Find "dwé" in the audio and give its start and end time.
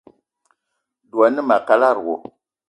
1.09-1.23